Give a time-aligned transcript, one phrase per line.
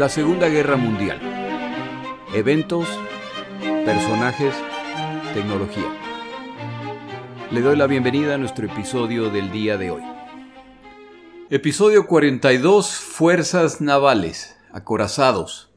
[0.00, 1.20] La Segunda Guerra Mundial.
[2.32, 2.88] Eventos,
[3.84, 4.54] personajes,
[5.34, 5.94] tecnología.
[7.50, 10.02] Le doy la bienvenida a nuestro episodio del día de hoy.
[11.50, 15.70] Episodio 42, Fuerzas Navales, acorazados.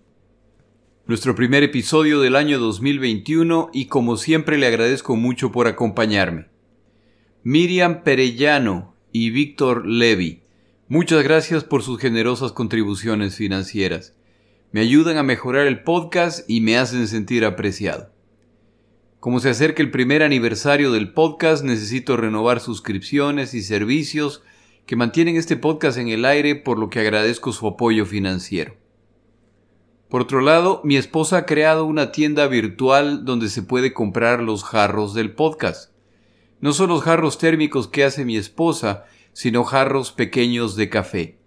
[1.06, 6.48] Nuestro primer episodio del año 2021 y como siempre le agradezco mucho por acompañarme.
[7.44, 10.43] Miriam Perellano y Víctor Levy
[10.94, 14.14] Muchas gracias por sus generosas contribuciones financieras.
[14.72, 18.12] Me ayudan a mejorar el podcast y me hacen sentir apreciado.
[19.20, 24.44] Como se acerca el primer aniversario del podcast, necesito renovar suscripciones y servicios
[24.86, 28.76] que mantienen este podcast en el aire, por lo que agradezco su apoyo financiero.
[30.10, 34.64] Por otro lado, mi esposa ha creado una tienda virtual donde se puede comprar los
[34.64, 35.92] jarros del podcast.
[36.62, 41.38] No son los jarros térmicos que hace mi esposa, sino jarros pequeños de café.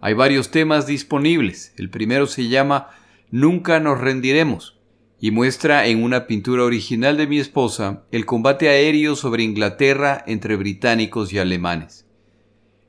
[0.00, 1.74] Hay varios temas disponibles.
[1.76, 2.88] El primero se llama
[3.30, 4.80] Nunca nos rendiremos
[5.20, 10.56] y muestra en una pintura original de mi esposa el combate aéreo sobre Inglaterra entre
[10.56, 12.06] británicos y alemanes.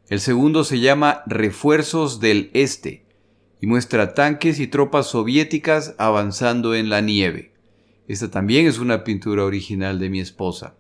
[0.08, 3.06] El segundo se llama Refuerzos del Este
[3.60, 7.54] y muestra tanques y tropas soviéticas avanzando en la nieve.
[8.08, 10.76] Esta también es una pintura original de mi esposa.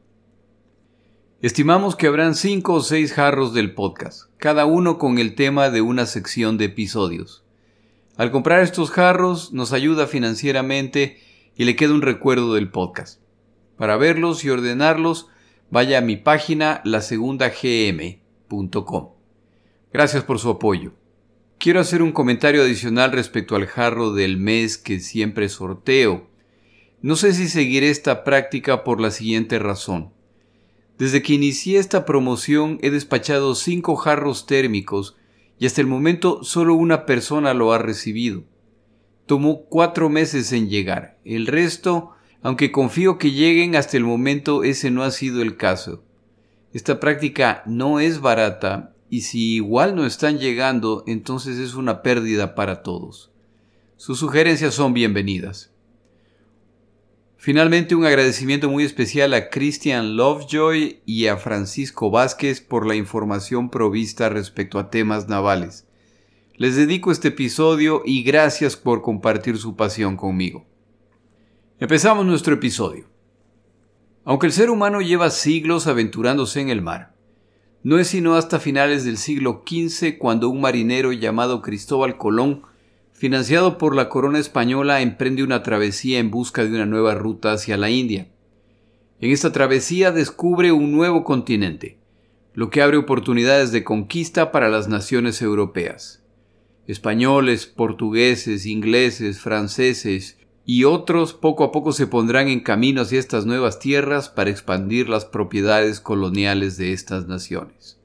[1.41, 5.81] Estimamos que habrán cinco o seis jarros del podcast, cada uno con el tema de
[5.81, 7.43] una sección de episodios.
[8.15, 11.19] Al comprar estos jarros nos ayuda financieramente
[11.55, 13.19] y le queda un recuerdo del podcast.
[13.75, 15.29] Para verlos y ordenarlos,
[15.71, 19.09] vaya a mi página lasegundagm.com.
[19.91, 20.93] Gracias por su apoyo.
[21.57, 26.29] Quiero hacer un comentario adicional respecto al jarro del mes que siempre sorteo.
[27.01, 30.11] No sé si seguiré esta práctica por la siguiente razón.
[30.97, 35.15] Desde que inicié esta promoción he despachado cinco jarros térmicos
[35.57, 38.43] y hasta el momento solo una persona lo ha recibido.
[39.25, 41.17] Tomó cuatro meses en llegar.
[41.23, 46.03] El resto, aunque confío que lleguen hasta el momento, ese no ha sido el caso.
[46.73, 52.55] Esta práctica no es barata y si igual no están llegando, entonces es una pérdida
[52.55, 53.31] para todos.
[53.97, 55.70] Sus sugerencias son bienvenidas.
[57.43, 63.71] Finalmente, un agradecimiento muy especial a Christian Lovejoy y a Francisco Vázquez por la información
[63.71, 65.87] provista respecto a temas navales.
[66.55, 70.67] Les dedico este episodio y gracias por compartir su pasión conmigo.
[71.79, 73.09] Empezamos nuestro episodio.
[74.23, 77.15] Aunque el ser humano lleva siglos aventurándose en el mar,
[77.81, 82.61] no es sino hasta finales del siglo XV cuando un marinero llamado Cristóbal Colón
[83.21, 87.77] financiado por la corona española, emprende una travesía en busca de una nueva ruta hacia
[87.77, 88.29] la India.
[89.19, 91.99] En esta travesía descubre un nuevo continente,
[92.55, 96.23] lo que abre oportunidades de conquista para las naciones europeas.
[96.87, 103.45] Españoles, portugueses, ingleses, franceses y otros poco a poco se pondrán en camino hacia estas
[103.45, 107.99] nuevas tierras para expandir las propiedades coloniales de estas naciones.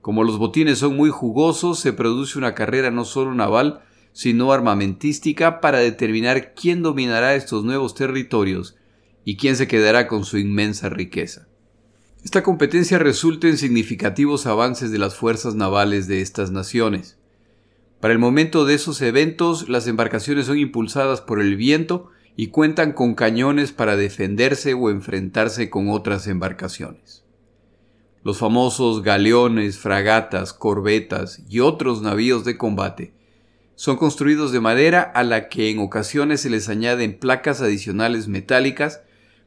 [0.00, 5.60] Como los botines son muy jugosos, se produce una carrera no solo naval, sino armamentística
[5.60, 8.76] para determinar quién dominará estos nuevos territorios
[9.24, 11.48] y quién se quedará con su inmensa riqueza.
[12.24, 17.18] Esta competencia resulta en significativos avances de las fuerzas navales de estas naciones.
[18.00, 22.92] Para el momento de esos eventos, las embarcaciones son impulsadas por el viento y cuentan
[22.92, 27.24] con cañones para defenderse o enfrentarse con otras embarcaciones.
[28.24, 33.12] Los famosos galeones, fragatas, corbetas y otros navíos de combate
[33.82, 39.02] son construidos de madera a la que en ocasiones se les añaden placas adicionales metálicas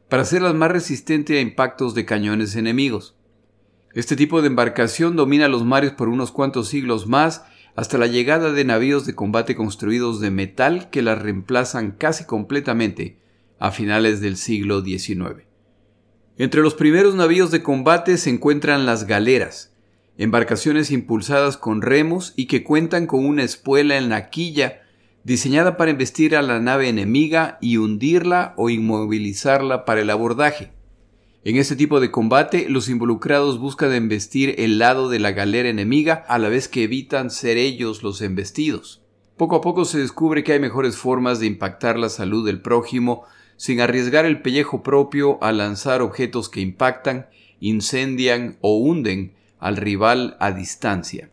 [0.09, 3.15] para hacerlas más resistentes a impactos de cañones enemigos.
[3.93, 7.45] Este tipo de embarcación domina los mares por unos cuantos siglos más
[7.77, 13.17] hasta la llegada de navíos de combate construidos de metal que las reemplazan casi completamente
[13.57, 15.45] a finales del siglo XIX.
[16.37, 19.74] Entre los primeros navíos de combate se encuentran las galeras,
[20.17, 24.81] embarcaciones impulsadas con remos y que cuentan con una espuela en la quilla
[25.23, 30.71] diseñada para embestir a la nave enemiga y hundirla o inmovilizarla para el abordaje.
[31.43, 36.25] En este tipo de combate, los involucrados buscan embestir el lado de la galera enemiga
[36.27, 39.03] a la vez que evitan ser ellos los embestidos.
[39.37, 43.23] Poco a poco se descubre que hay mejores formas de impactar la salud del prójimo
[43.57, 47.27] sin arriesgar el pellejo propio a lanzar objetos que impactan,
[47.59, 49.33] incendian o hunden
[49.65, 51.31] al rival a distancia.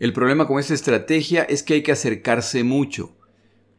[0.00, 3.16] El problema con esta estrategia es que hay que acercarse mucho.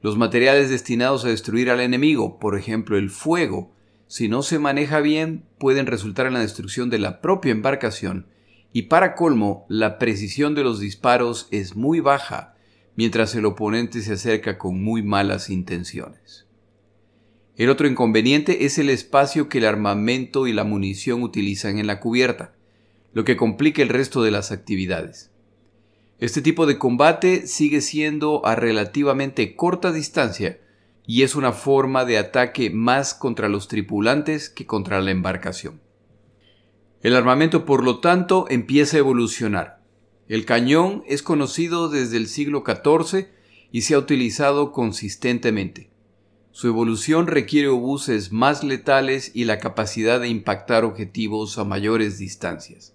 [0.01, 3.75] Los materiales destinados a destruir al enemigo, por ejemplo el fuego,
[4.07, 8.27] si no se maneja bien, pueden resultar en la destrucción de la propia embarcación,
[8.71, 12.55] y para colmo, la precisión de los disparos es muy baja,
[12.95, 16.47] mientras el oponente se acerca con muy malas intenciones.
[17.57, 21.99] El otro inconveniente es el espacio que el armamento y la munición utilizan en la
[21.99, 22.53] cubierta,
[23.13, 25.31] lo que complica el resto de las actividades.
[26.19, 30.59] Este tipo de combate sigue siendo a relativamente corta distancia
[31.07, 35.81] y es una forma de ataque más contra los tripulantes que contra la embarcación.
[37.01, 39.81] El armamento, por lo tanto, empieza a evolucionar.
[40.27, 43.27] El cañón es conocido desde el siglo XIV
[43.71, 45.89] y se ha utilizado consistentemente.
[46.51, 52.93] Su evolución requiere obuses más letales y la capacidad de impactar objetivos a mayores distancias.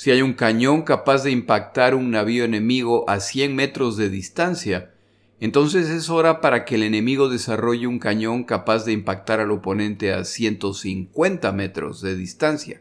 [0.00, 4.94] Si hay un cañón capaz de impactar un navío enemigo a 100 metros de distancia,
[5.40, 10.14] entonces es hora para que el enemigo desarrolle un cañón capaz de impactar al oponente
[10.14, 12.80] a 150 metros de distancia.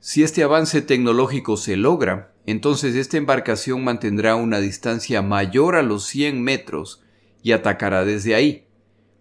[0.00, 6.04] Si este avance tecnológico se logra, entonces esta embarcación mantendrá una distancia mayor a los
[6.06, 7.00] 100 metros
[7.44, 8.66] y atacará desde ahí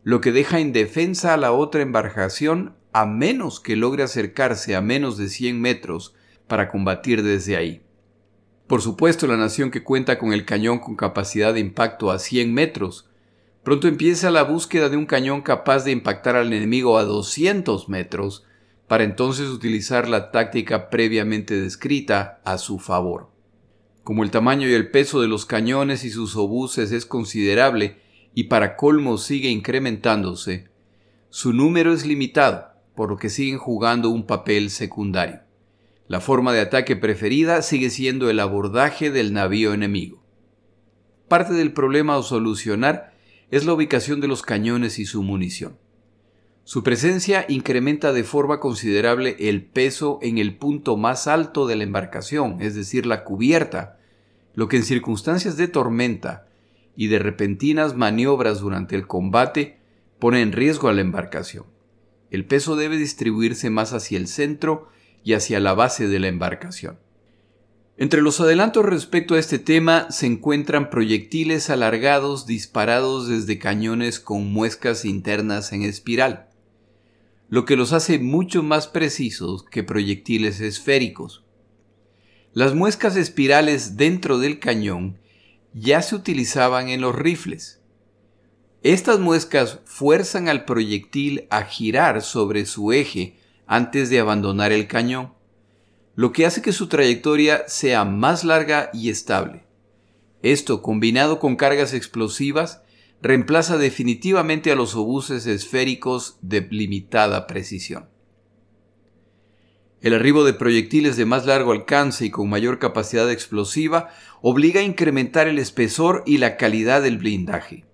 [0.01, 5.19] lo que deja indefensa a la otra embarcación a menos que logre acercarse a menos
[5.19, 6.15] de 100 metros
[6.47, 7.81] para combatir desde ahí.
[8.67, 12.53] Por supuesto, la nación que cuenta con el cañón con capacidad de impacto a 100
[12.53, 13.09] metros,
[13.63, 18.45] pronto empieza la búsqueda de un cañón capaz de impactar al enemigo a 200 metros,
[18.87, 23.29] para entonces utilizar la táctica previamente descrita a su favor.
[24.03, 28.01] Como el tamaño y el peso de los cañones y sus obuses es considerable,
[28.33, 30.67] y para colmo sigue incrementándose,
[31.29, 35.39] su número es limitado, por lo que siguen jugando un papel secundario.
[36.07, 40.21] La forma de ataque preferida sigue siendo el abordaje del navío enemigo.
[41.27, 43.13] Parte del problema a solucionar
[43.51, 45.77] es la ubicación de los cañones y su munición.
[46.65, 51.83] Su presencia incrementa de forma considerable el peso en el punto más alto de la
[51.83, 53.99] embarcación, es decir, la cubierta,
[54.55, 56.47] lo que en circunstancias de tormenta
[56.95, 59.77] y de repentinas maniobras durante el combate
[60.19, 61.65] pone en riesgo a la embarcación.
[62.31, 64.87] El peso debe distribuirse más hacia el centro
[65.23, 66.99] y hacia la base de la embarcación.
[67.95, 74.51] Entre los adelantos respecto a este tema se encuentran proyectiles alargados disparados desde cañones con
[74.51, 76.49] muescas internas en espiral,
[77.49, 81.43] lo que los hace mucho más precisos que proyectiles esféricos.
[82.53, 85.19] Las muescas espirales dentro del cañón
[85.73, 87.79] ya se utilizaban en los rifles.
[88.81, 93.37] Estas muescas fuerzan al proyectil a girar sobre su eje
[93.67, 95.33] antes de abandonar el cañón,
[96.15, 99.65] lo que hace que su trayectoria sea más larga y estable.
[100.41, 102.83] Esto, combinado con cargas explosivas,
[103.21, 108.09] reemplaza definitivamente a los obuses esféricos de limitada precisión.
[110.01, 114.09] El arribo de proyectiles de más largo alcance y con mayor capacidad explosiva
[114.41, 117.85] obliga a incrementar el espesor y la calidad del blindaje.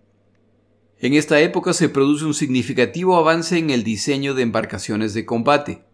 [1.01, 5.85] En esta época se produce un significativo avance en el diseño de embarcaciones de combate,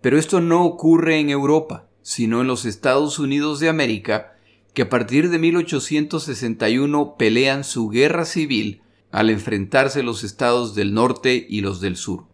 [0.00, 4.36] pero esto no ocurre en Europa, sino en los Estados Unidos de América,
[4.72, 11.44] que a partir de 1861 pelean su guerra civil al enfrentarse los estados del norte
[11.48, 12.26] y los del sur.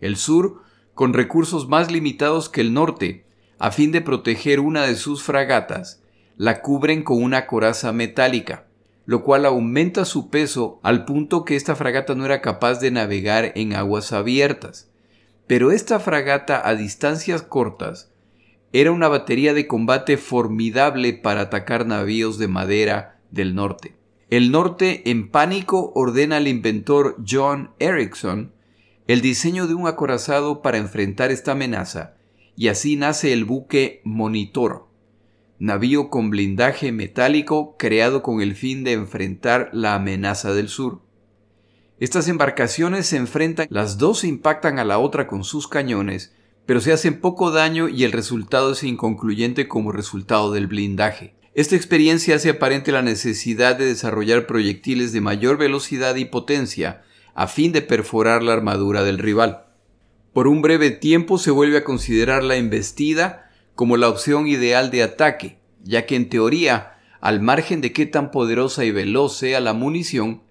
[0.00, 0.62] El sur
[0.94, 3.26] con recursos más limitados que el norte,
[3.58, 6.02] a fin de proteger una de sus fragatas,
[6.38, 8.69] la cubren con una coraza metálica,
[9.10, 13.50] lo cual aumenta su peso al punto que esta fragata no era capaz de navegar
[13.56, 14.88] en aguas abiertas.
[15.48, 18.12] Pero esta fragata a distancias cortas
[18.72, 23.96] era una batería de combate formidable para atacar navíos de madera del norte.
[24.28, 28.52] El norte, en pánico, ordena al inventor John Erickson
[29.08, 32.14] el diseño de un acorazado para enfrentar esta amenaza,
[32.54, 34.86] y así nace el buque Monitor,
[35.60, 41.02] navío con blindaje metálico creado con el fin de enfrentar la amenaza del sur.
[42.00, 46.92] Estas embarcaciones se enfrentan, las dos impactan a la otra con sus cañones, pero se
[46.92, 51.34] hacen poco daño y el resultado es inconcluyente como resultado del blindaje.
[51.52, 57.02] Esta experiencia hace aparente la necesidad de desarrollar proyectiles de mayor velocidad y potencia
[57.34, 59.66] a fin de perforar la armadura del rival.
[60.32, 63.49] Por un breve tiempo se vuelve a considerar la embestida
[63.80, 68.30] como la opción ideal de ataque, ya que en teoría, al margen de qué tan
[68.30, 70.42] poderosa y veloz sea la munición,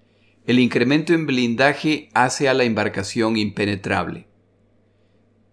[0.48, 4.26] el incremento en blindaje hace a la embarcación impenetrable.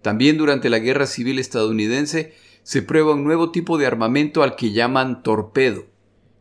[0.01, 4.73] También durante la Guerra Civil estadounidense se prueba un nuevo tipo de armamento al que
[4.73, 5.85] llaman torpedo,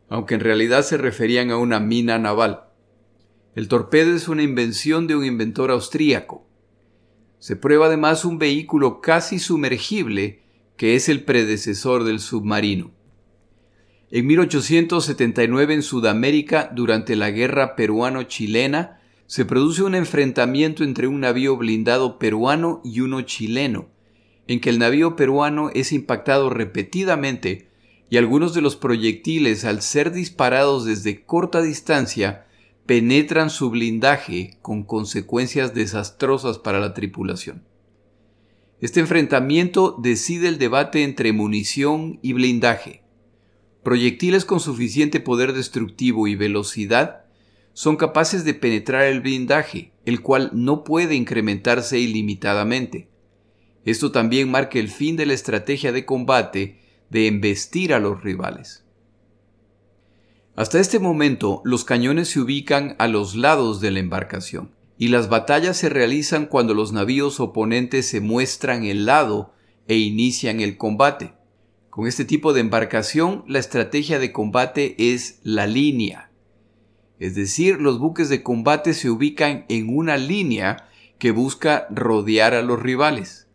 [0.08, 2.64] aunque en realidad se referían a una mina naval.
[3.54, 6.46] El torpedo es una invención de un inventor austríaco.
[7.40, 10.45] Se prueba además un vehículo casi sumergible
[10.76, 12.92] que es el predecesor del submarino.
[14.10, 21.56] En 1879 en Sudamérica, durante la guerra peruano-chilena, se produce un enfrentamiento entre un navío
[21.56, 23.88] blindado peruano y uno chileno,
[24.46, 27.68] en que el navío peruano es impactado repetidamente
[28.08, 32.46] y algunos de los proyectiles, al ser disparados desde corta distancia,
[32.86, 37.64] penetran su blindaje con consecuencias desastrosas para la tripulación.
[38.80, 43.02] Este enfrentamiento decide el debate entre munición y blindaje.
[43.82, 47.24] Proyectiles con suficiente poder destructivo y velocidad
[47.72, 53.08] son capaces de penetrar el blindaje, el cual no puede incrementarse ilimitadamente.
[53.86, 58.84] Esto también marca el fin de la estrategia de combate de embestir a los rivales.
[60.54, 65.28] Hasta este momento, los cañones se ubican a los lados de la embarcación, y las
[65.28, 69.52] batallas se realizan cuando los navíos oponentes se muestran el lado
[69.88, 71.34] e inician el combate.
[71.90, 76.30] Con este tipo de embarcación, la estrategia de combate es la línea.
[77.18, 80.88] Es decir, los buques de combate se ubican en una línea
[81.18, 83.46] que busca rodear a los rivales.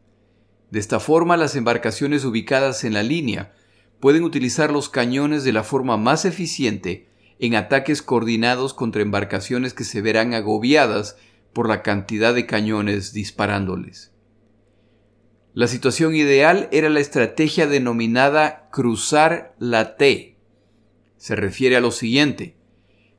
[0.72, 3.54] De esta forma, las embarcaciones ubicadas en la línea
[4.00, 7.08] pueden utilizar los cañones de la forma más eficiente
[7.40, 11.18] en ataques coordinados contra embarcaciones que se verán agobiadas
[11.54, 14.14] por la cantidad de cañones disparándoles.
[15.54, 20.38] La situación ideal era la estrategia denominada cruzar la T.
[21.18, 22.56] Se refiere a lo siguiente.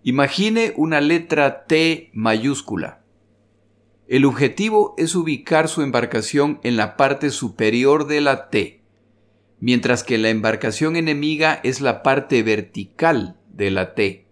[0.02, 3.04] Imagine una letra T mayúscula.
[4.08, 8.82] El objetivo es ubicar su embarcación en la parte superior de la T
[9.62, 14.26] mientras que la embarcación enemiga es la parte vertical de la T.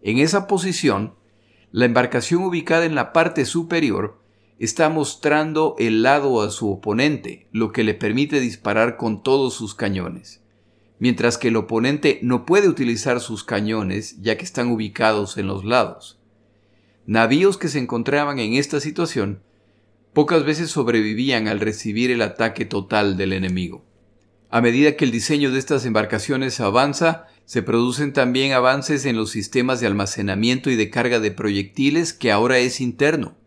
[0.00, 1.16] En esa posición,
[1.72, 4.18] la embarcación ubicada en la parte superior
[4.58, 9.74] está mostrando el lado a su oponente, lo que le permite disparar con todos sus
[9.74, 10.42] cañones,
[10.98, 15.64] mientras que el oponente no puede utilizar sus cañones ya que están ubicados en los
[15.64, 16.18] lados.
[17.06, 19.42] Navíos que se encontraban en esta situación
[20.12, 23.84] pocas veces sobrevivían al recibir el ataque total del enemigo.
[24.50, 29.30] A medida que el diseño de estas embarcaciones avanza, se producen también avances en los
[29.30, 33.38] sistemas de almacenamiento y de carga de proyectiles que ahora es interno.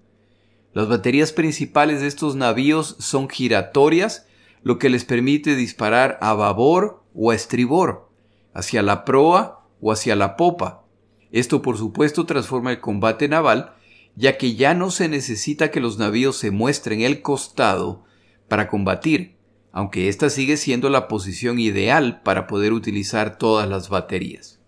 [0.73, 4.25] Las baterías principales de estos navíos son giratorias,
[4.63, 8.09] lo que les permite disparar a babor o a estribor,
[8.55, 10.83] hacia la proa o hacia la popa.
[11.31, 13.75] Esto por supuesto transforma el combate naval,
[14.15, 18.03] ya que ya no se necesita que los navíos se muestren el costado
[18.47, 19.35] para combatir,
[19.71, 24.59] aunque esta sigue siendo la posición ideal para poder utilizar todas las baterías.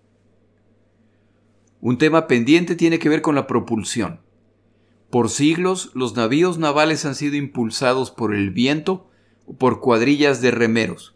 [1.82, 4.22] Un tema pendiente tiene que ver con la propulsión.
[5.10, 9.10] Por siglos, los navíos navales han sido impulsados por el viento
[9.46, 11.16] o por cuadrillas de remeros.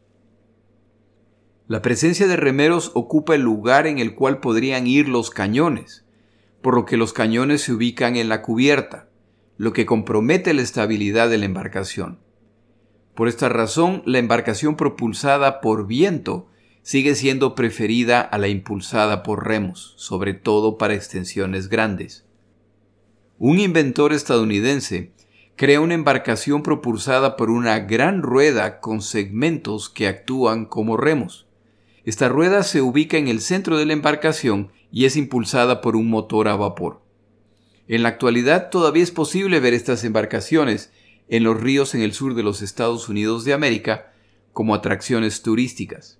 [1.67, 6.05] La presencia de remeros ocupa el lugar en el cual podrían ir los cañones,
[6.61, 9.09] por lo que los cañones se ubican en la cubierta,
[9.57, 12.19] lo que compromete la estabilidad de la embarcación.
[13.17, 16.49] Por esta razón, la embarcación propulsada por viento
[16.83, 22.27] sigue siendo preferida a la impulsada por remos, sobre todo para extensiones grandes.
[23.39, 25.13] Un inventor estadounidense
[25.55, 31.47] crea una embarcación propulsada por una gran rueda con segmentos que actúan como remos.
[32.05, 36.07] Esta rueda se ubica en el centro de la embarcación y es impulsada por un
[36.07, 37.01] motor a vapor.
[37.87, 40.91] En la actualidad todavía es posible ver estas embarcaciones
[41.29, 44.13] en los ríos en el sur de los Estados Unidos de América
[44.53, 46.19] como atracciones turísticas.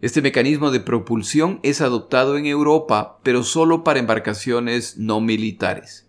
[0.00, 6.06] Este mecanismo de propulsión es adoptado en Europa, pero solo para embarcaciones no militares.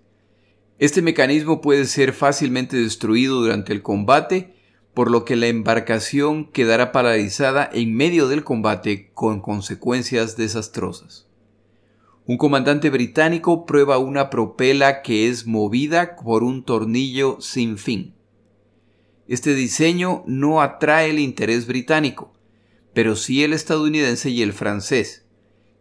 [0.79, 4.55] Este mecanismo puede ser fácilmente destruido durante el combate,
[4.93, 11.27] por lo que la embarcación quedará paralizada en medio del combate con consecuencias desastrosas.
[12.31, 18.15] Un comandante británico prueba una propela que es movida por un tornillo sin fin.
[19.27, 22.31] Este diseño no atrae el interés británico,
[22.93, 25.25] pero sí el estadounidense y el francés,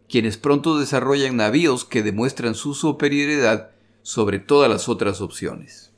[0.09, 5.93] quienes pronto desarrollan navíos que demuestran su superioridad sobre todas las otras opciones.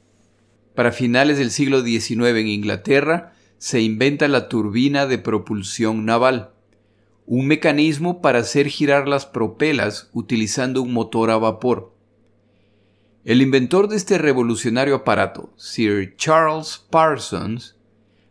[0.76, 6.53] Para finales del siglo XIX en Inglaterra se inventa la turbina de propulsión naval
[7.26, 11.94] un mecanismo para hacer girar las propelas utilizando un motor a vapor.
[13.24, 17.78] El inventor de este revolucionario aparato, Sir Charles Parsons,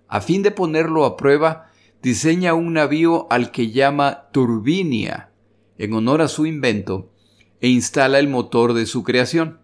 [0.08, 1.70] a fin de ponerlo a prueba,
[2.02, 5.30] diseña un navío al que llama Turbinia,
[5.78, 7.10] en honor a su invento,
[7.62, 9.60] e instala el motor de su creación.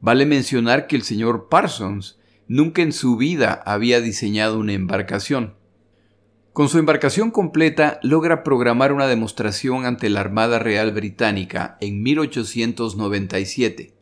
[0.00, 5.54] Vale mencionar que el señor Parsons nunca en su vida había diseñado una embarcación.
[6.56, 13.92] Con su embarcación completa logra programar una demostración ante la Armada Real Británica en 1897.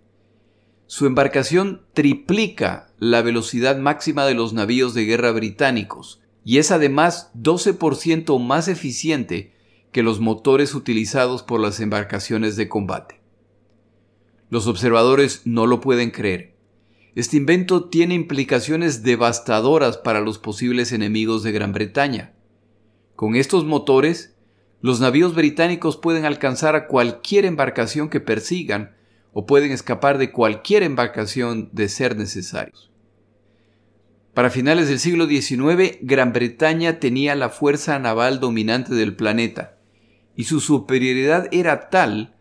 [0.87, 7.33] Su embarcación triplica la velocidad máxima de los navíos de guerra británicos y es además
[7.35, 9.53] 12% más eficiente
[9.91, 13.21] que los motores utilizados por las embarcaciones de combate.
[14.49, 16.55] Los observadores no lo pueden creer.
[17.17, 22.31] Este invento tiene implicaciones devastadoras para los posibles enemigos de Gran Bretaña.
[23.17, 24.35] Con estos motores,
[24.81, 28.97] los navíos británicos pueden alcanzar a cualquier embarcación que persigan
[29.33, 32.91] o pueden escapar de cualquier embarcación de ser necesarios.
[34.35, 39.79] Para finales del siglo XIX, Gran Bretaña tenía la fuerza naval dominante del planeta,
[40.35, 42.35] y su superioridad era tal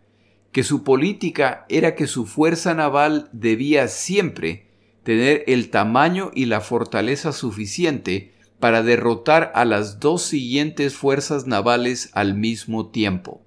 [0.52, 4.68] que su política era que su fuerza naval debía siempre
[5.04, 8.33] tener el tamaño y la fortaleza suficiente
[8.64, 13.42] para derrotar a las dos siguientes fuerzas navales al mismo tiempo.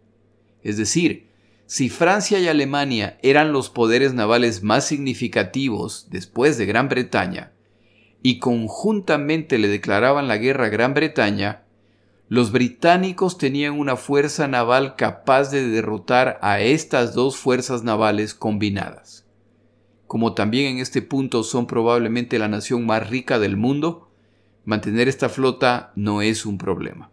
[0.62, 1.30] Es decir,
[1.64, 7.52] si Francia y Alemania eran los poderes navales más significativos después de Gran Bretaña,
[8.22, 11.62] y conjuntamente le declaraban la guerra a Gran Bretaña,
[12.28, 19.24] los británicos tenían una fuerza naval capaz de derrotar a estas dos fuerzas navales combinadas.
[20.06, 24.05] Como también en este punto son probablemente la nación más rica del mundo,
[24.66, 27.10] mantener esta flota no es un problema.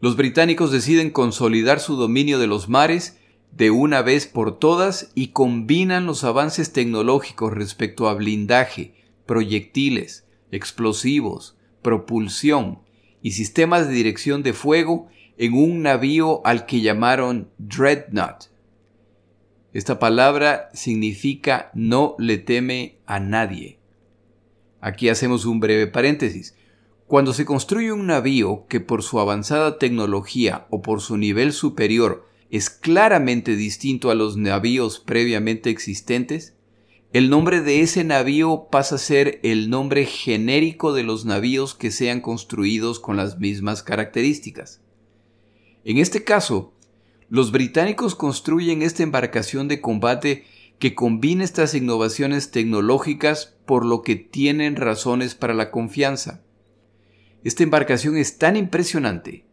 [0.00, 3.18] Los británicos deciden consolidar su dominio de los mares
[3.52, 11.56] de una vez por todas y combinan los avances tecnológicos respecto a blindaje, proyectiles, explosivos,
[11.80, 12.80] propulsión
[13.22, 18.46] y sistemas de dirección de fuego en un navío al que llamaron Dreadnought.
[19.72, 23.78] Esta palabra significa no le teme a nadie.
[24.84, 26.54] Aquí hacemos un breve paréntesis.
[27.06, 32.28] Cuando se construye un navío que por su avanzada tecnología o por su nivel superior
[32.50, 36.54] es claramente distinto a los navíos previamente existentes,
[37.14, 41.90] el nombre de ese navío pasa a ser el nombre genérico de los navíos que
[41.90, 44.82] sean construidos con las mismas características.
[45.84, 46.74] En este caso,
[47.30, 50.44] los británicos construyen esta embarcación de combate
[50.78, 56.42] que combina estas innovaciones tecnológicas por lo que tienen razones para la confianza.
[57.42, 59.46] Esta embarcación es tan impresionante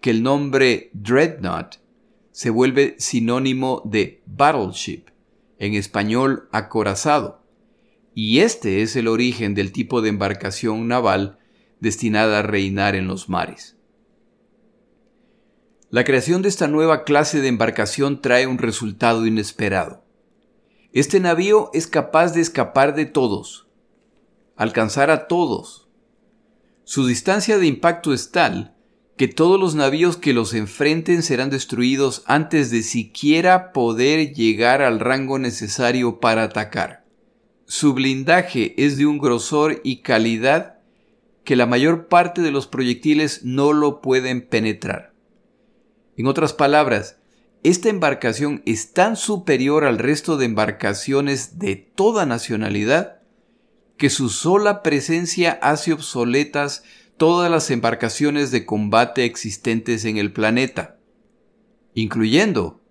[0.00, 1.76] que el nombre Dreadnought
[2.30, 5.04] se vuelve sinónimo de battleship,
[5.58, 7.42] en español acorazado,
[8.14, 11.38] y este es el origen del tipo de embarcación naval
[11.80, 13.76] destinada a reinar en los mares.
[15.90, 20.03] La creación de esta nueva clase de embarcación trae un resultado inesperado.
[20.94, 23.66] Este navío es capaz de escapar de todos,
[24.54, 25.88] alcanzar a todos.
[26.84, 28.76] Su distancia de impacto es tal
[29.16, 35.00] que todos los navíos que los enfrenten serán destruidos antes de siquiera poder llegar al
[35.00, 37.04] rango necesario para atacar.
[37.66, 40.78] Su blindaje es de un grosor y calidad
[41.42, 45.12] que la mayor parte de los proyectiles no lo pueden penetrar.
[46.16, 47.18] En otras palabras,
[47.64, 53.22] esta embarcación es tan superior al resto de embarcaciones de toda nacionalidad
[53.96, 56.84] que su sola presencia hace obsoletas
[57.16, 60.98] todas las embarcaciones de combate existentes en el planeta,
[61.94, 62.82] incluyendo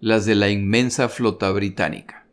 [0.00, 2.26] las de la inmensa flota británica.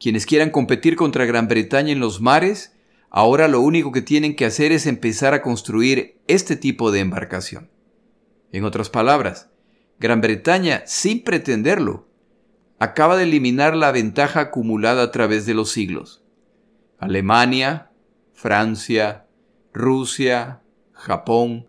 [0.00, 2.72] Quienes quieran competir contra Gran Bretaña en los mares,
[3.10, 7.70] ahora lo único que tienen que hacer es empezar a construir este tipo de embarcación.
[8.50, 9.51] En otras palabras,
[10.02, 12.08] Gran Bretaña, sin pretenderlo,
[12.80, 16.24] acaba de eliminar la ventaja acumulada a través de los siglos.
[16.98, 17.92] Alemania,
[18.32, 19.26] Francia,
[19.72, 20.60] Rusia,
[20.90, 21.68] Japón,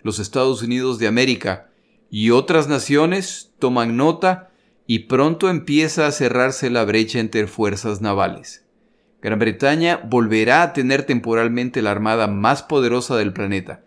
[0.00, 1.68] los Estados Unidos de América
[2.08, 4.50] y otras naciones toman nota
[4.86, 8.64] y pronto empieza a cerrarse la brecha entre fuerzas navales.
[9.20, 13.84] Gran Bretaña volverá a tener temporalmente la armada más poderosa del planeta,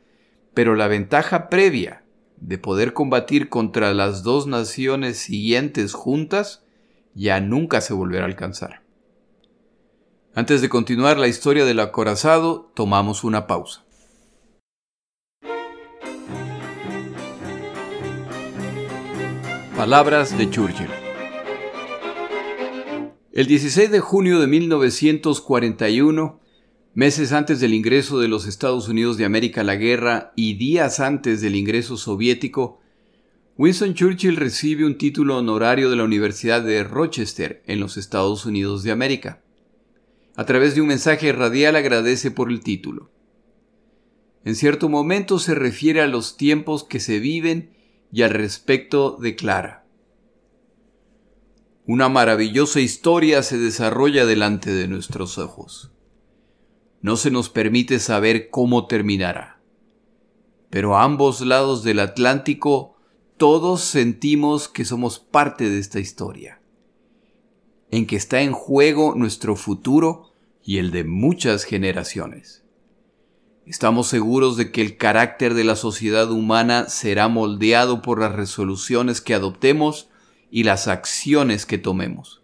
[0.54, 2.04] pero la ventaja previa
[2.38, 6.64] de poder combatir contra las dos naciones siguientes juntas,
[7.14, 8.82] ya nunca se volverá a alcanzar.
[10.34, 13.84] Antes de continuar la historia del acorazado, tomamos una pausa.
[19.76, 20.90] Palabras de Churchill.
[23.32, 26.40] El 16 de junio de 1941,
[26.98, 31.00] Meses antes del ingreso de los Estados Unidos de América a la guerra y días
[31.00, 32.80] antes del ingreso soviético,
[33.56, 38.82] Winston Churchill recibe un título honorario de la Universidad de Rochester en los Estados Unidos
[38.82, 39.44] de América.
[40.36, 43.12] A través de un mensaje radial agradece por el título.
[44.44, 47.76] En cierto momento se refiere a los tiempos que se viven
[48.12, 49.86] y al respecto declara.
[51.86, 55.92] Una maravillosa historia se desarrolla delante de nuestros ojos.
[57.02, 59.60] No se nos permite saber cómo terminará.
[60.70, 62.96] Pero a ambos lados del Atlántico
[63.38, 66.60] todos sentimos que somos parte de esta historia,
[67.92, 70.34] en que está en juego nuestro futuro
[70.64, 72.64] y el de muchas generaciones.
[73.68, 79.22] Estamos seguros de que el carácter de la sociedad humana será moldeado por las resoluciones
[79.22, 80.10] que adoptemos
[80.50, 82.42] y las acciones que tomemos.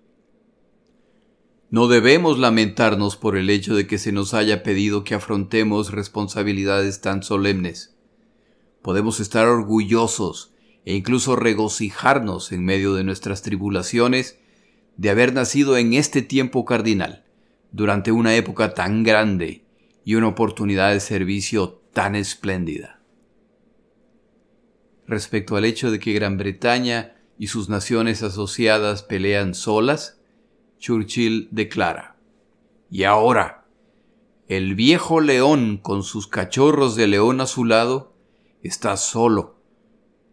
[1.74, 7.02] No debemos lamentarnos por el hecho de que se nos haya pedido que afrontemos responsabilidades
[7.02, 7.96] tan solemnes.
[8.84, 10.54] Podemos estar orgullosos
[10.86, 14.38] e incluso regocijarnos en medio de nuestras tribulaciones
[14.98, 17.26] de haber nacido en este tiempo cardinal,
[17.72, 19.66] durante una época tan grande
[20.06, 23.02] y una oportunidad de servicio tan espléndida.
[25.08, 30.20] Respecto al hecho de que Gran Bretaña y sus naciones asociadas pelean solas,
[30.84, 32.18] Churchill declara,
[32.92, 33.64] Y ahora,
[34.50, 38.12] el viejo león con sus cachorros de león a su lado
[38.64, 39.62] está solo,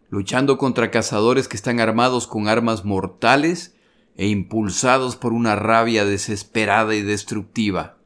[0.09, 3.77] luchando contra cazadores que están armados con armas mortales
[4.17, 7.97] e impulsados por una rabia desesperada y destructiva.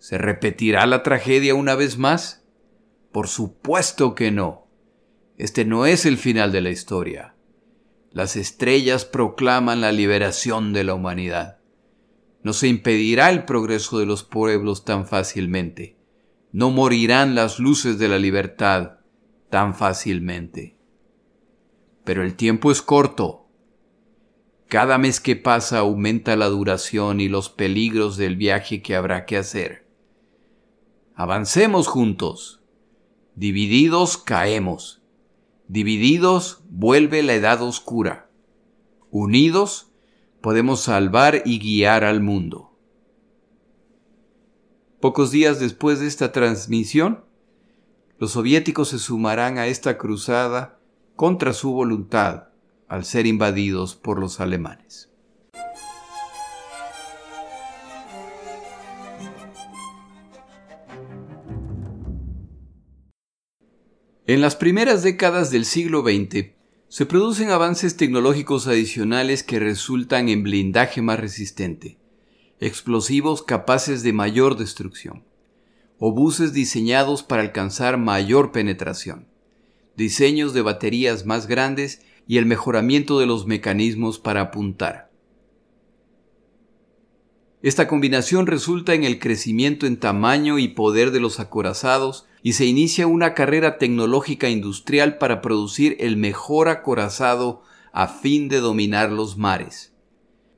[0.00, 2.44] ¿Se repetirá la tragedia una vez más?
[3.12, 4.66] Por supuesto que no.
[5.38, 7.36] Este no es el final de la historia.
[8.12, 11.58] Las estrellas proclaman la liberación de la humanidad.
[12.42, 15.96] No se impedirá el progreso de los pueblos tan fácilmente.
[16.52, 18.98] No morirán las luces de la libertad
[19.48, 20.76] tan fácilmente.
[22.04, 23.46] Pero el tiempo es corto.
[24.68, 29.38] Cada mes que pasa aumenta la duración y los peligros del viaje que habrá que
[29.38, 29.86] hacer.
[31.14, 32.60] Avancemos juntos.
[33.36, 35.01] Divididos caemos
[35.68, 38.28] Divididos vuelve la edad oscura.
[39.10, 39.92] Unidos
[40.40, 42.76] podemos salvar y guiar al mundo.
[45.00, 47.24] Pocos días después de esta transmisión,
[48.18, 50.78] los soviéticos se sumarán a esta cruzada
[51.16, 52.48] contra su voluntad
[52.88, 55.11] al ser invadidos por los alemanes.
[64.24, 66.52] En las primeras décadas del siglo XX,
[66.86, 71.98] se producen avances tecnológicos adicionales que resultan en blindaje más resistente,
[72.60, 75.24] explosivos capaces de mayor destrucción,
[75.98, 79.26] obuses diseñados para alcanzar mayor penetración,
[79.96, 85.10] diseños de baterías más grandes y el mejoramiento de los mecanismos para apuntar.
[87.60, 92.66] Esta combinación resulta en el crecimiento en tamaño y poder de los acorazados y se
[92.66, 99.36] inicia una carrera tecnológica industrial para producir el mejor acorazado a fin de dominar los
[99.36, 99.92] mares.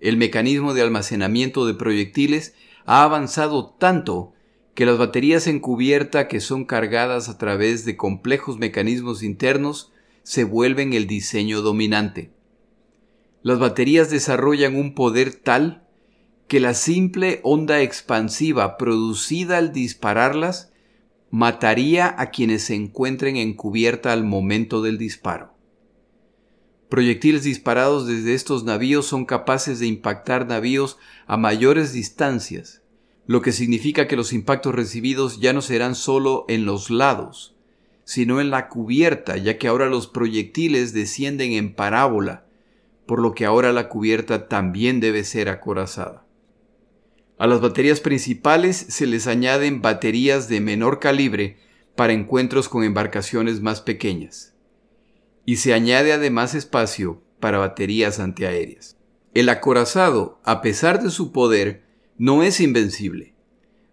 [0.01, 2.55] El mecanismo de almacenamiento de proyectiles
[2.87, 4.33] ha avanzado tanto
[4.75, 9.93] que las baterías en cubierta que son cargadas a través de complejos mecanismos internos
[10.23, 12.33] se vuelven el diseño dominante.
[13.43, 15.87] Las baterías desarrollan un poder tal
[16.49, 20.73] que la simple onda expansiva producida al dispararlas
[21.35, 25.53] mataría a quienes se encuentren en cubierta al momento del disparo.
[26.89, 32.83] Proyectiles disparados desde estos navíos son capaces de impactar navíos a mayores distancias,
[33.27, 37.57] lo que significa que los impactos recibidos ya no serán solo en los lados,
[38.05, 42.47] sino en la cubierta, ya que ahora los proyectiles descienden en parábola,
[43.07, 46.24] por lo que ahora la cubierta también debe ser acorazada.
[47.37, 51.57] A las baterías principales se les añaden baterías de menor calibre
[51.97, 54.55] para encuentros con embarcaciones más pequeñas.
[55.45, 58.97] Y se añade además espacio para baterías antiaéreas.
[59.35, 61.83] El acorazado, a pesar de su poder,
[62.17, 63.35] no es invencible.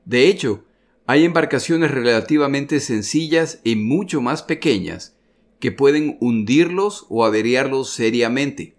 [0.05, 0.63] De hecho,
[1.07, 5.15] hay embarcaciones relativamente sencillas y mucho más pequeñas
[5.59, 8.75] que pueden hundirlos o averiarlos seriamente.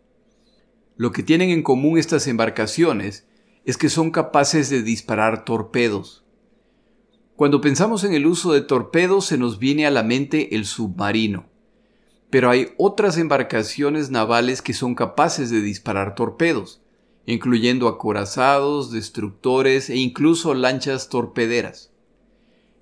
[0.97, 3.27] Lo que tienen en común estas embarcaciones
[3.65, 6.25] es que son capaces de disparar torpedos.
[7.37, 11.47] Cuando pensamos en el uso de torpedos se nos viene a la mente el submarino,
[12.31, 16.83] pero hay otras embarcaciones navales que son capaces de disparar torpedos,
[17.27, 21.93] incluyendo acorazados, destructores e incluso lanchas torpederas.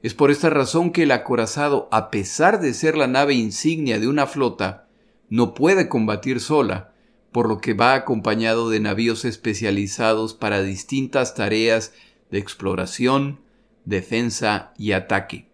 [0.03, 4.09] Es por esta razón que el acorazado, a pesar de ser la nave insignia de
[4.09, 4.89] una flota,
[5.29, 6.90] no puede combatir sola,
[7.33, 11.93] por lo que va acompañado de navíos especializados para distintas tareas
[12.31, 13.41] de exploración,
[13.85, 15.49] defensa y ataque.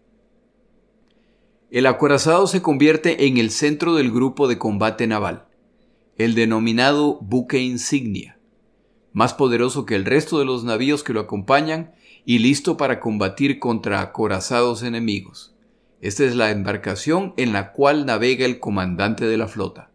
[1.70, 5.46] El acorazado se convierte en el centro del grupo de combate naval,
[6.16, 8.38] el denominado buque insignia,
[9.12, 11.92] más poderoso que el resto de los navíos que lo acompañan
[12.24, 15.54] y listo para combatir contra acorazados enemigos.
[16.00, 19.90] Esta es la embarcación en la cual navega el comandante de la flota.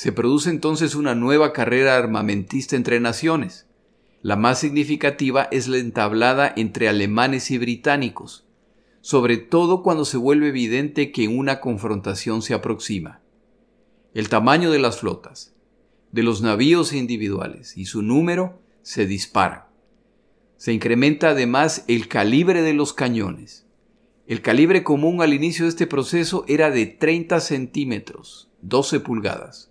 [0.00, 3.66] Se produce entonces una nueva carrera armamentista entre naciones.
[4.22, 8.46] La más significativa es la entablada entre alemanes y británicos,
[9.02, 13.20] sobre todo cuando se vuelve evidente que una confrontación se aproxima.
[14.14, 15.54] El tamaño de las flotas,
[16.12, 19.64] de los navíos individuales y su número se disparan.
[20.56, 23.66] Se incrementa además el calibre de los cañones.
[24.26, 29.69] El calibre común al inicio de este proceso era de 30 centímetros, 12 pulgadas.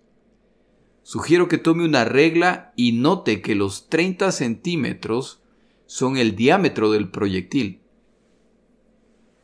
[1.04, 5.42] Sugiero que tome una regla y note que los 30 centímetros
[5.86, 7.82] son el diámetro del proyectil.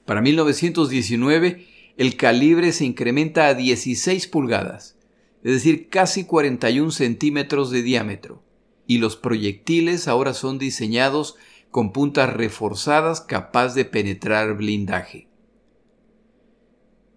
[0.06, 1.66] Para 1919,
[1.98, 4.98] el calibre se incrementa a 16 pulgadas,
[5.44, 8.44] es decir, casi 41 centímetros de diámetro,
[8.86, 11.36] y los proyectiles ahora son diseñados
[11.72, 15.28] con puntas reforzadas capaz de penetrar blindaje.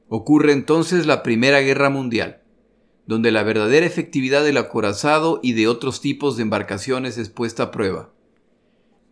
[0.08, 2.37] Ocurre entonces la Primera Guerra Mundial,
[3.08, 7.70] donde la verdadera efectividad del acorazado y de otros tipos de embarcaciones es puesta a
[7.70, 8.10] prueba.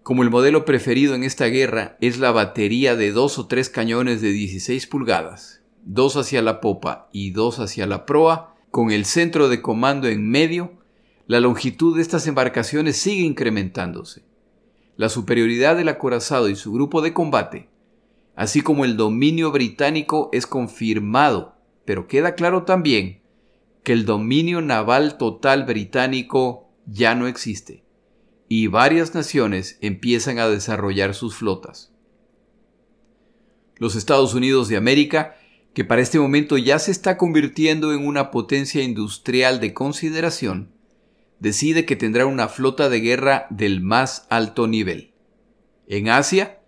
[0.03, 4.21] Como el modelo preferido en esta guerra es la batería de dos o tres cañones
[4.21, 9.49] de 16 pulgadas, dos hacia la popa y dos hacia la proa, con el centro
[9.49, 10.75] de comando en medio,
[11.27, 14.27] la longitud de estas embarcaciones sigue incrementándose
[14.99, 17.69] la superioridad del acorazado y su grupo de combate,
[18.35, 21.55] así como el dominio británico es confirmado,
[21.85, 23.21] pero queda claro también
[23.87, 27.85] que el dominio naval total británico ya no existe,
[28.49, 31.92] y varias naciones empiezan a desarrollar sus flotas.
[33.77, 35.37] Los Estados Unidos de América,
[35.72, 40.72] que para este momento ya se está convirtiendo en una potencia industrial de consideración,
[41.38, 45.12] decide que tendrá una flota de guerra del más alto nivel.
[45.87, 46.59] En Asia,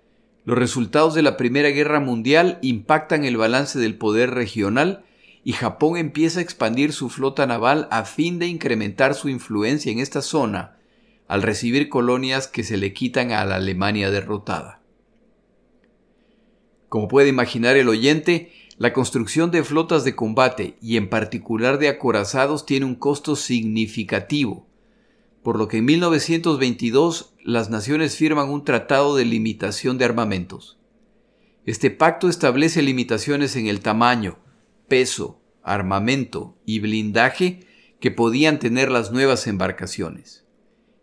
[0.44, 5.04] los resultados de la Primera Guerra Mundial impactan el balance del poder regional
[5.48, 9.98] y Japón empieza a expandir su flota naval a fin de incrementar su influencia en
[9.98, 10.76] esta zona
[11.26, 14.82] al recibir colonias que se le quitan a la Alemania derrotada.
[16.90, 21.88] Como puede imaginar el oyente, la construcción de flotas de combate y en particular de
[21.88, 24.66] acorazados tiene un costo significativo,
[25.42, 30.78] por lo que en 1922 las naciones firman un tratado de limitación de armamentos.
[31.64, 34.40] Este pacto establece limitaciones en el tamaño,
[34.88, 35.37] peso,
[35.72, 37.60] armamento y blindaje
[38.00, 40.44] que podían tener las nuevas embarcaciones.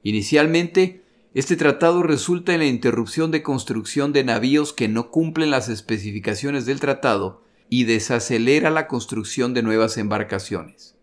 [0.03, 5.67] Inicialmente, este tratado resulta en la interrupción de construcción de navíos que no cumplen las
[5.67, 10.95] especificaciones del tratado y desacelera la construcción de nuevas embarcaciones.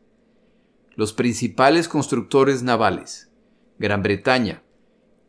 [0.94, 3.31] Los principales constructores navales,
[3.79, 4.62] Gran Bretaña,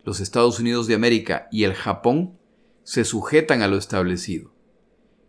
[0.06, 2.38] los Estados Unidos de América y el Japón,
[2.84, 4.53] se sujetan a lo establecido.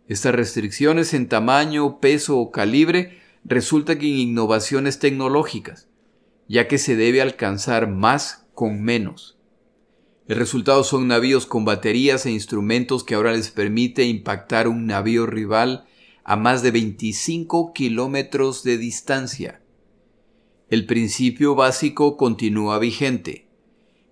[0.07, 5.87] Estas restricciones en tamaño, peso o calibre resultan en innovaciones tecnológicas,
[6.47, 9.37] ya que se debe alcanzar más con menos.
[10.27, 15.25] El resultado son navíos con baterías e instrumentos que ahora les permite impactar un navío
[15.25, 15.85] rival
[16.23, 19.61] a más de 25 kilómetros de distancia.
[20.69, 23.47] El principio básico continúa vigente.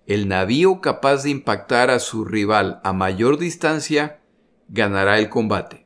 [0.06, 4.20] El navío capaz de impactar a su rival a mayor distancia
[4.68, 5.83] ganará el combate.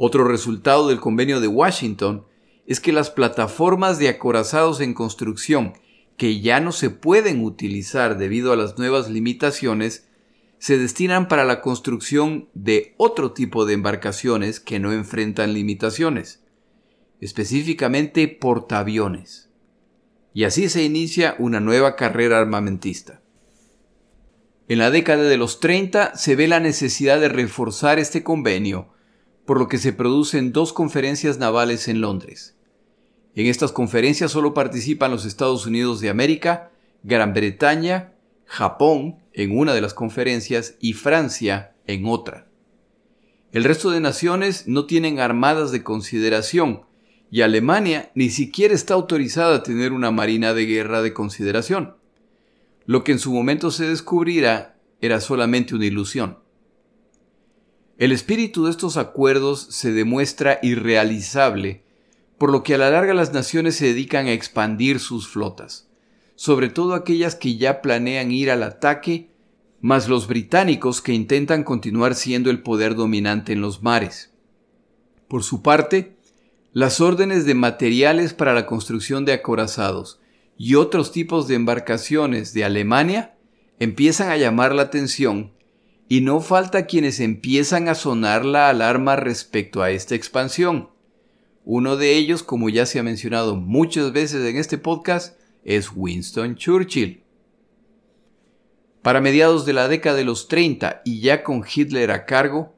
[0.00, 2.24] Otro resultado del convenio de Washington
[2.68, 5.72] es que las plataformas de acorazados en construcción
[6.16, 10.08] que ya no se pueden utilizar debido a las nuevas limitaciones
[10.60, 16.44] se destinan para la construcción de otro tipo de embarcaciones que no enfrentan limitaciones,
[17.20, 19.50] específicamente portaaviones.
[20.32, 23.20] Y así se inicia una nueva carrera armamentista.
[24.68, 28.92] En la década de los 30 se ve la necesidad de reforzar este convenio,
[29.48, 32.54] por lo que se producen dos conferencias navales en Londres.
[33.34, 36.70] En estas conferencias solo participan los Estados Unidos de América,
[37.02, 38.12] Gran Bretaña,
[38.44, 42.46] Japón en una de las conferencias y Francia en otra.
[43.50, 46.82] El resto de naciones no tienen armadas de consideración
[47.30, 51.96] y Alemania ni siquiera está autorizada a tener una marina de guerra de consideración.
[52.84, 56.36] Lo que en su momento se descubrirá era solamente una ilusión.
[57.98, 61.84] El espíritu de estos acuerdos se demuestra irrealizable,
[62.38, 65.88] por lo que a la larga las naciones se dedican a expandir sus flotas
[66.38, 69.28] sobre todo aquellas que ya planean ir al ataque
[69.80, 74.32] más los británicos que intentan continuar siendo el poder dominante en los mares.
[75.26, 76.16] Por su parte,
[76.72, 80.20] las órdenes de materiales para la construcción de acorazados
[80.56, 83.34] y otros tipos de embarcaciones de Alemania
[83.80, 85.50] empiezan a llamar la atención
[86.08, 90.88] y no falta quienes empiezan a sonar la alarma respecto a esta expansión.
[91.64, 96.56] Uno de ellos, como ya se ha mencionado muchas veces en este podcast, es Winston
[96.56, 97.22] Churchill.
[99.02, 102.74] Para mediados de la década de los 30 y ya con Hitler a cargo,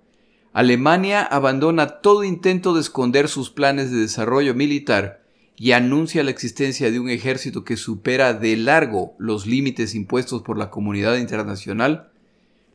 [0.53, 5.23] Alemania abandona todo intento de esconder sus planes de desarrollo militar
[5.57, 10.59] y anuncia la existencia de un ejército que supera de largo los límites impuestos por
[10.59, 12.10] la comunidad internacional,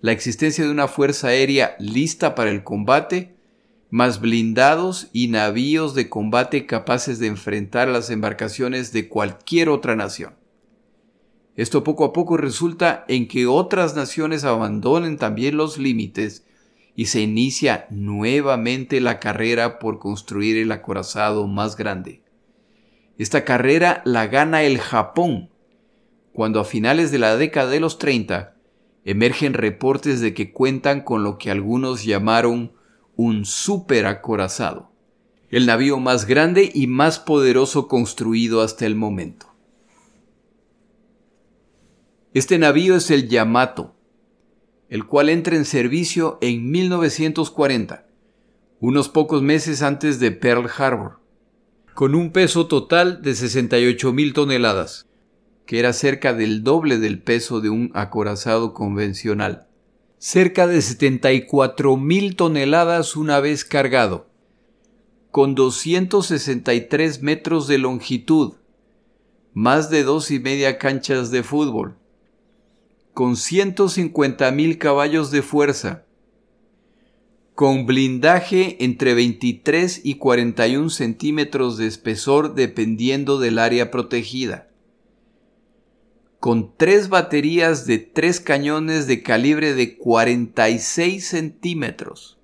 [0.05, 3.33] la existencia de una fuerza aérea lista para el combate,
[3.89, 10.35] más blindados y navíos de combate capaces de enfrentar las embarcaciones de cualquier otra nación.
[11.55, 16.45] Esto poco a poco resulta en que otras naciones abandonen también los límites
[16.95, 22.21] y se inicia nuevamente la carrera por construir el acorazado más grande.
[23.17, 25.49] Esta carrera la gana el Japón,
[26.31, 28.54] cuando a finales de la década de los 30
[29.05, 32.73] emergen reportes de que cuentan con lo que algunos llamaron
[33.15, 34.91] un superacorazado,
[35.49, 39.53] el navío más grande y más poderoso construido hasta el momento.
[42.33, 43.95] Este navío es el Yamato,
[44.89, 48.07] el cual entra en servicio en 1940,
[48.79, 51.19] unos pocos meses antes de Pearl Harbor,
[51.93, 55.04] con un peso total de 68 mil toneladas,
[55.65, 59.67] que era cerca del doble del peso de un acorazado convencional.
[60.17, 64.27] Cerca de 74 mil toneladas una vez cargado,
[65.31, 68.53] con 263 metros de longitud,
[69.53, 71.97] más de dos y media canchas de fútbol,
[73.13, 76.05] con 150 mil caballos de fuerza,
[77.53, 84.67] con blindaje entre 23 y 41 centímetros de espesor dependiendo del área protegida,
[86.39, 92.37] con tres baterías de tres cañones de calibre de 46 centímetros,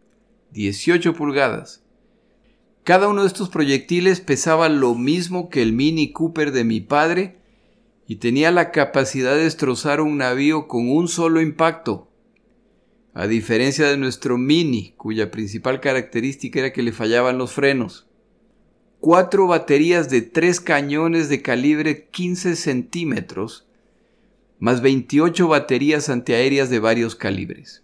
[0.51, 1.83] 18 pulgadas.
[2.83, 7.37] Cada uno de estos proyectiles pesaba lo mismo que el Mini Cooper de mi padre
[8.07, 12.09] y tenía la capacidad de destrozar un navío con un solo impacto.
[13.13, 18.07] A diferencia de nuestro Mini, cuya principal característica era que le fallaban los frenos.
[18.99, 23.67] Cuatro baterías de tres cañones de calibre 15 centímetros,
[24.61, 27.83] más 28 baterías antiaéreas de varios calibres.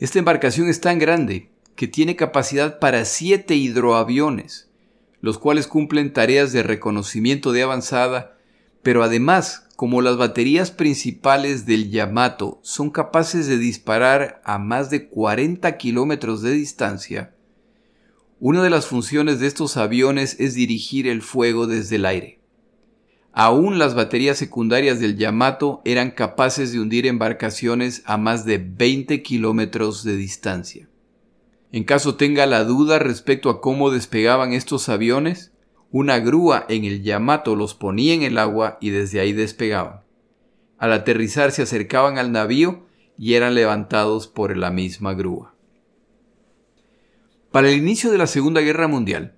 [0.00, 4.68] Esta embarcación es tan grande que tiene capacidad para siete hidroaviones,
[5.20, 8.36] los cuales cumplen tareas de reconocimiento de avanzada
[8.86, 15.08] pero además, como las baterías principales del Yamato son capaces de disparar a más de
[15.08, 17.34] 40 kilómetros de distancia,
[18.38, 22.35] una de las funciones de estos aviones es dirigir el fuego desde el aire.
[23.38, 29.22] Aún las baterías secundarias del Yamato eran capaces de hundir embarcaciones a más de 20
[29.22, 30.88] kilómetros de distancia.
[31.70, 35.52] En caso tenga la duda respecto a cómo despegaban estos aviones,
[35.90, 40.00] una grúa en el Yamato los ponía en el agua y desde ahí despegaban.
[40.78, 42.86] Al aterrizar se acercaban al navío
[43.18, 45.54] y eran levantados por la misma grúa.
[47.50, 49.36] Para el inicio de la Segunda Guerra Mundial,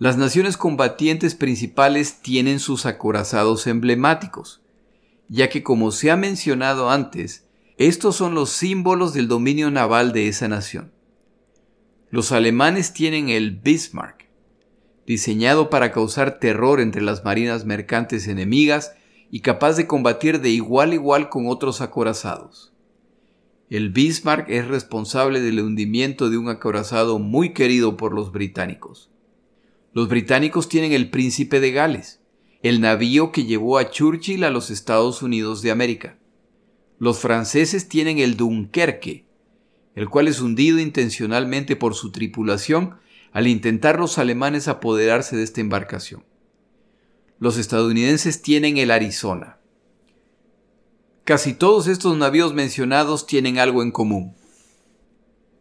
[0.00, 4.62] las naciones combatientes principales tienen sus acorazados emblemáticos,
[5.28, 7.44] ya que como se ha mencionado antes,
[7.76, 10.90] estos son los símbolos del dominio naval de esa nación.
[12.08, 14.30] Los alemanes tienen el Bismarck,
[15.06, 18.94] diseñado para causar terror entre las marinas mercantes enemigas
[19.30, 22.72] y capaz de combatir de igual a igual con otros acorazados.
[23.68, 29.09] El Bismarck es responsable del hundimiento de un acorazado muy querido por los británicos.
[29.92, 32.20] Los británicos tienen el Príncipe de Gales,
[32.62, 36.18] el navío que llevó a Churchill a los Estados Unidos de América.
[36.98, 39.24] Los franceses tienen el Dunkerque,
[39.96, 42.98] el cual es hundido intencionalmente por su tripulación
[43.32, 46.24] al intentar los alemanes apoderarse de esta embarcación.
[47.38, 49.58] Los estadounidenses tienen el Arizona.
[51.24, 54.36] Casi todos estos navíos mencionados tienen algo en común.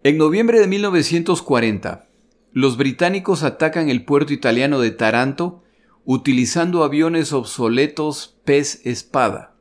[0.03, 2.08] En noviembre de 1940,
[2.51, 5.63] los británicos atacan el puerto italiano de Taranto
[6.05, 9.55] utilizando aviones obsoletos pez espada.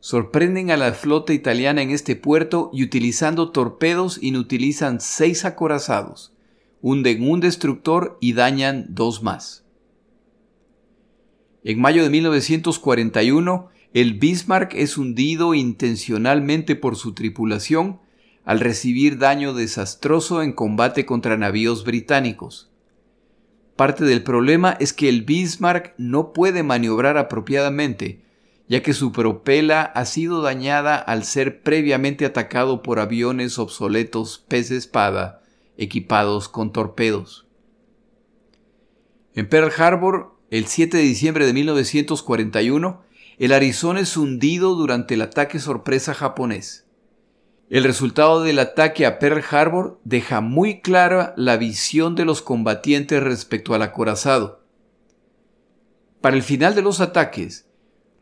[0.00, 6.32] Sorprenden a la flota italiana en este puerto y utilizando torpedos inutilizan seis acorazados,
[6.80, 9.64] hunden un destructor y dañan dos más.
[11.64, 18.00] En mayo de 1941, el Bismarck es hundido intencionalmente por su tripulación
[18.48, 22.70] al recibir daño desastroso en combate contra navíos británicos.
[23.76, 28.22] Parte del problema es que el Bismarck no puede maniobrar apropiadamente,
[28.66, 34.70] ya que su propela ha sido dañada al ser previamente atacado por aviones obsoletos pez
[34.70, 35.42] espada
[35.76, 37.46] equipados con torpedos.
[39.34, 43.02] En Pearl Harbor, el 7 de diciembre de 1941,
[43.38, 46.87] el Arizona es hundido durante el ataque sorpresa japonés.
[47.70, 53.22] El resultado del ataque a Pearl Harbor deja muy clara la visión de los combatientes
[53.22, 54.64] respecto al acorazado.
[56.22, 57.68] Para el final de los ataques,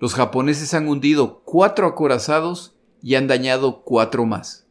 [0.01, 4.67] los japoneses han hundido cuatro acorazados y han dañado cuatro más.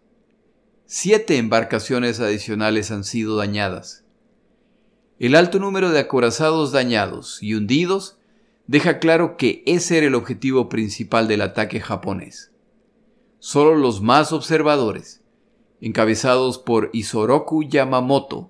[0.86, 4.04] Siete embarcaciones adicionales han sido dañadas.
[5.20, 8.18] El alto número de acorazados dañados y hundidos
[8.68, 12.52] deja claro que ese era el objetivo principal del ataque japonés.
[13.48, 15.22] Solo los más observadores,
[15.80, 18.50] encabezados por Isoroku Yamamoto,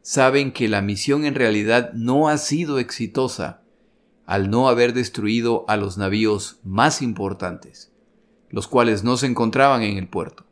[0.00, 3.60] saben que la misión en realidad no ha sido exitosa
[4.24, 7.92] al no haber destruido a los navíos más importantes,
[8.48, 10.46] los cuales no se encontraban en el puerto.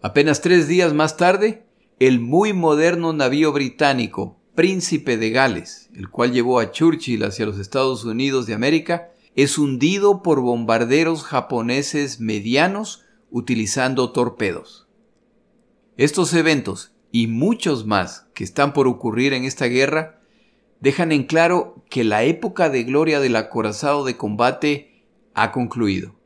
[0.00, 1.66] Apenas tres días más tarde,
[1.98, 7.58] el muy moderno navío británico Príncipe de Gales, el cual llevó a Churchill hacia los
[7.58, 14.88] Estados Unidos de América, es hundido por bombarderos japoneses medianos utilizando torpedos.
[15.96, 20.18] Estos eventos y muchos más que están por ocurrir en esta guerra
[20.80, 26.16] dejan en claro que la época de gloria del acorazado de combate ha concluido.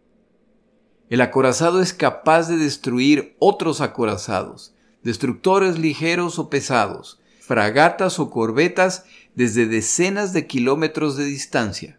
[1.11, 9.05] El acorazado es capaz de destruir otros acorazados, destructores ligeros o pesados, fragatas o corbetas
[9.35, 11.99] desde decenas de kilómetros de distancia.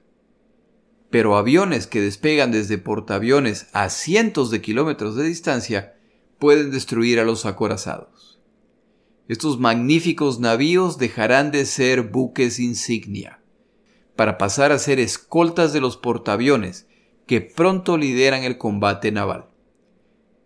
[1.14, 5.93] Pero aviones que despegan desde portaaviones a cientos de kilómetros de distancia
[6.39, 8.39] pueden destruir a los acorazados.
[9.28, 13.43] Estos magníficos navíos dejarán de ser buques insignia,
[14.16, 16.88] para pasar a ser escoltas de los portaaviones
[17.28, 19.51] que pronto lideran el combate naval.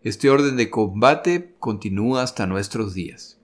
[0.04, 3.38] Este orden de combate continúa hasta nuestros días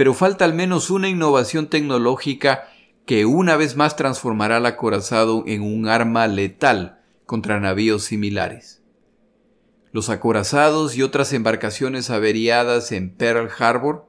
[0.00, 2.68] pero falta al menos una innovación tecnológica
[3.06, 8.82] que una vez más transformará al acorazado en un arma letal contra navíos similares.
[9.92, 14.08] Los acorazados y otras embarcaciones averiadas en Pearl Harbor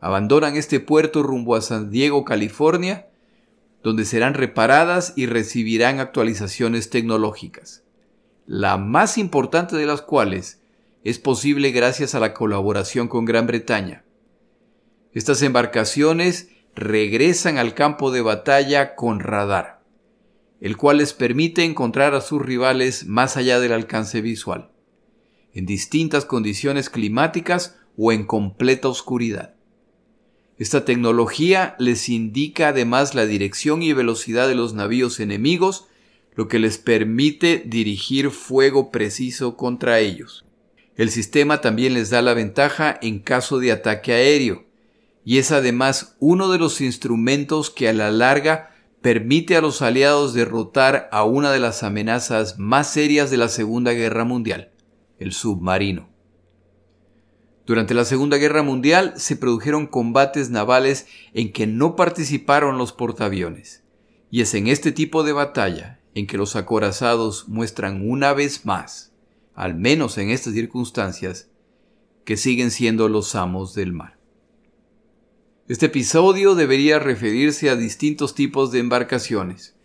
[0.00, 3.08] abandonan este puerto rumbo a San Diego, California,
[3.82, 7.82] donde serán reparadas y recibirán actualizaciones tecnológicas,
[8.46, 10.60] la más importante de las cuales
[11.02, 14.04] es posible gracias a la colaboración con Gran Bretaña.
[15.12, 16.48] Estas embarcaciones
[16.80, 19.82] regresan al campo de batalla con radar,
[20.60, 24.70] el cual les permite encontrar a sus rivales más allá del alcance visual,
[25.52, 29.54] en distintas condiciones climáticas o en completa oscuridad.
[30.56, 35.86] Esta tecnología les indica además la dirección y velocidad de los navíos enemigos,
[36.34, 40.46] lo que les permite dirigir fuego preciso contra ellos.
[40.96, 44.69] El sistema también les da la ventaja en caso de ataque aéreo,
[45.24, 48.70] y es además uno de los instrumentos que a la larga
[49.02, 53.92] permite a los aliados derrotar a una de las amenazas más serias de la Segunda
[53.92, 54.72] Guerra Mundial,
[55.18, 56.08] el submarino.
[57.66, 63.84] Durante la Segunda Guerra Mundial se produjeron combates navales en que no participaron los portaaviones,
[64.30, 69.12] y es en este tipo de batalla en que los acorazados muestran una vez más,
[69.54, 71.48] al menos en estas circunstancias,
[72.24, 74.19] que siguen siendo los amos del mar.
[75.70, 79.76] Este episodio debería referirse a distintos tipos de embarcaciones,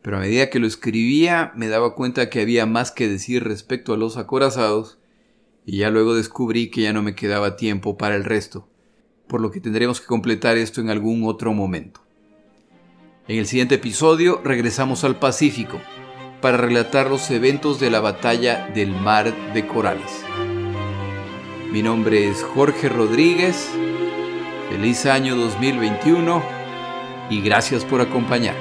[0.00, 3.92] pero a medida que lo escribía me daba cuenta que había más que decir respecto
[3.92, 4.98] a los acorazados,
[5.66, 8.66] y ya luego descubrí que ya no me quedaba tiempo para el resto,
[9.28, 12.00] por lo que tendremos que completar esto en algún otro momento.
[13.28, 15.82] En el siguiente episodio regresamos al Pacífico
[16.40, 20.24] para relatar los eventos de la batalla del Mar de Corales.
[21.70, 23.68] Mi nombre es Jorge Rodríguez
[24.76, 26.42] Feliz año 2021
[27.30, 28.56] y gracias por acompañar.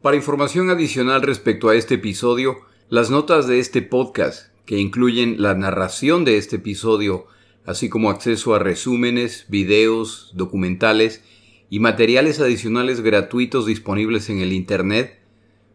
[0.00, 5.54] Para información adicional respecto a este episodio, las notas de este podcast, que incluyen la
[5.54, 7.26] narración de este episodio,
[7.66, 11.22] así como acceso a resúmenes, videos, documentales
[11.68, 15.20] y materiales adicionales gratuitos disponibles en el Internet,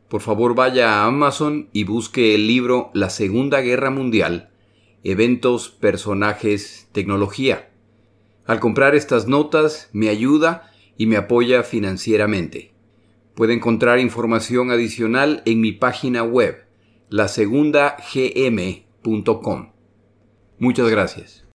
[0.10, 4.50] por favor vaya a Amazon y busque el libro La Segunda Guerra Mundial
[5.06, 7.70] eventos, personajes, tecnología.
[8.46, 12.74] Al comprar estas notas me ayuda y me apoya financieramente.
[13.36, 16.66] Puede encontrar información adicional en mi página web,
[17.10, 19.72] lasegundagm.com.
[20.58, 21.44] Muchas gracias.